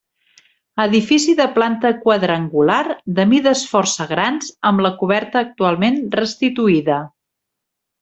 [0.85, 2.81] Edifici de planta quadrangular,
[3.21, 7.03] de mides força grans, amb la coberta actualment restituïda.